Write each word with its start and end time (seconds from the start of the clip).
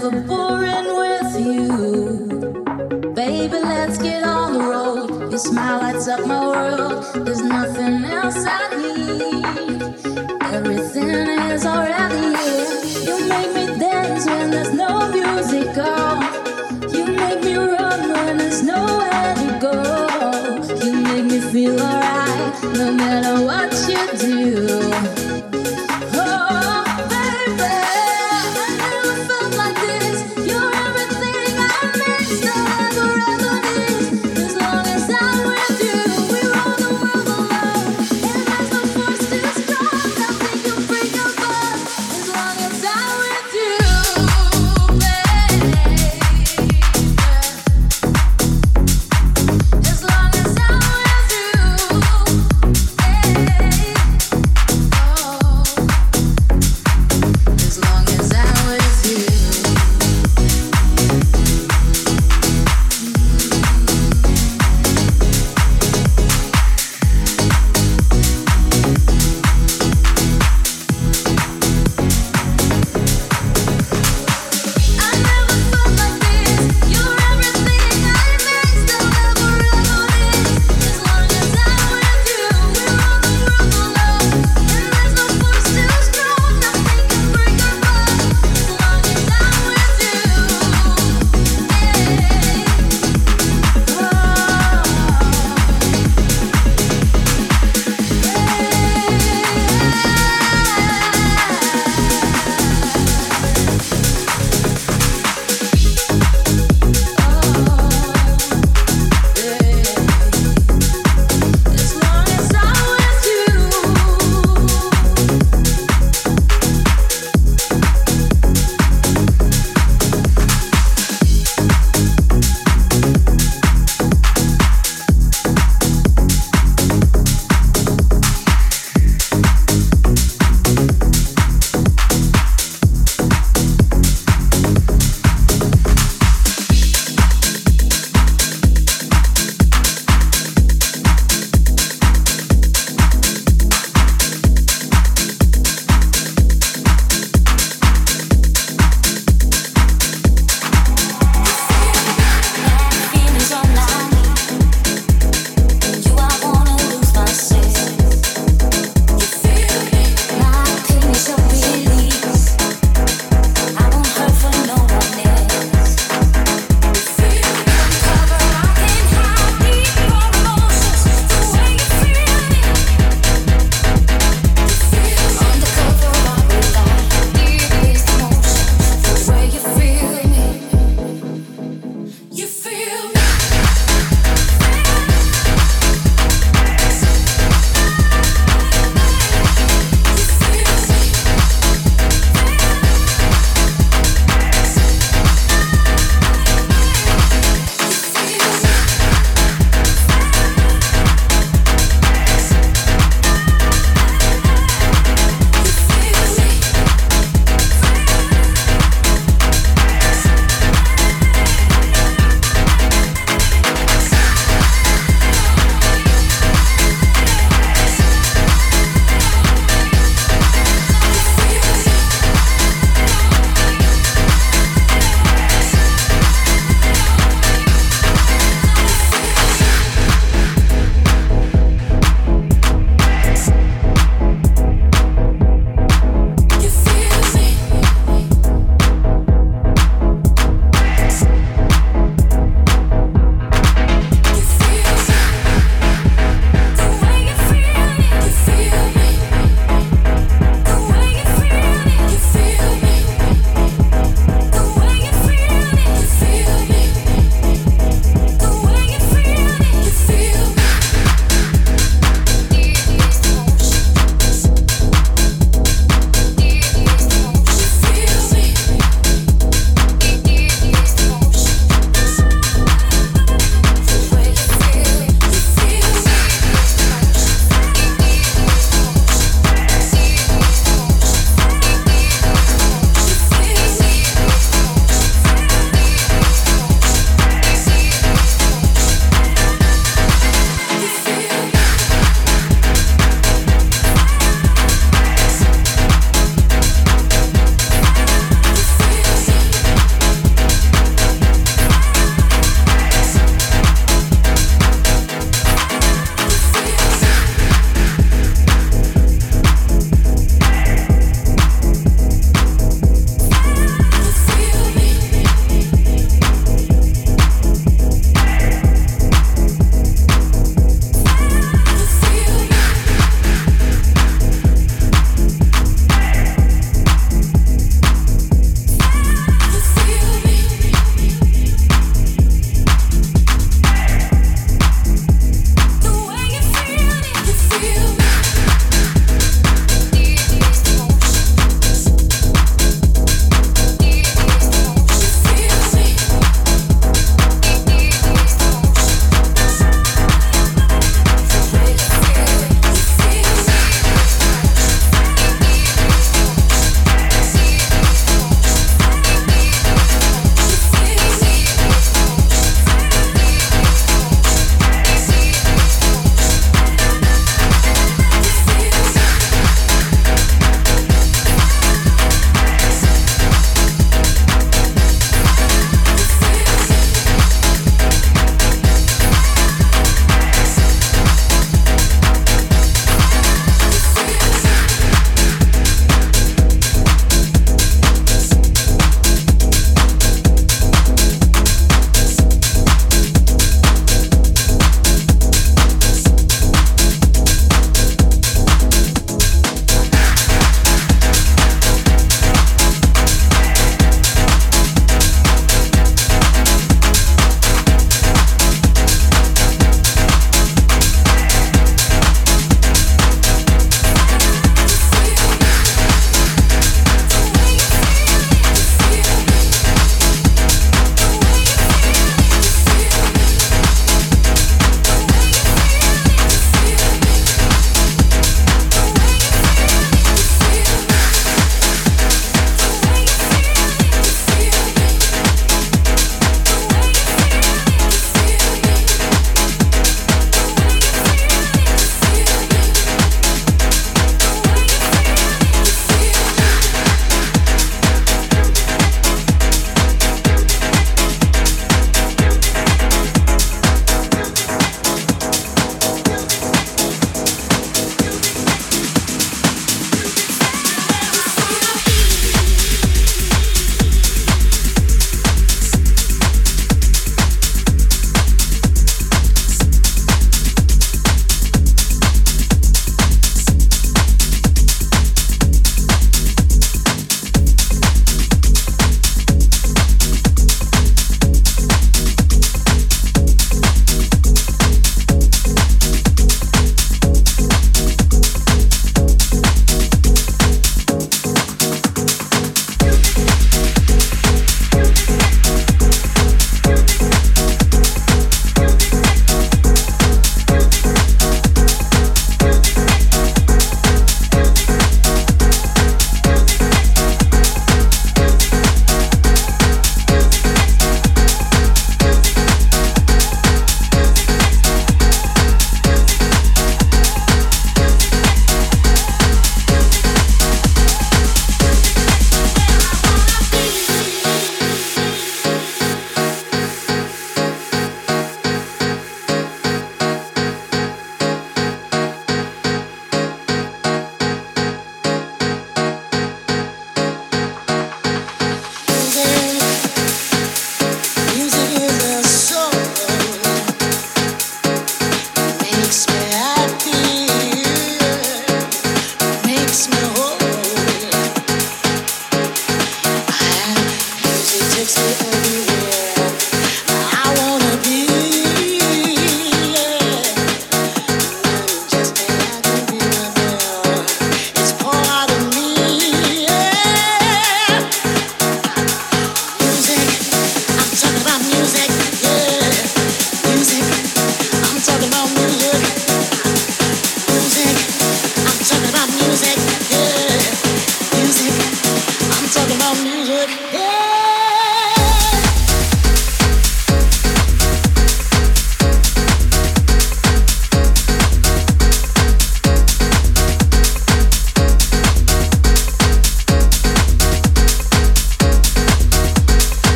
the 0.00 0.10
born. 0.10 0.39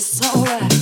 It's 0.00 0.34
alright. 0.34 0.79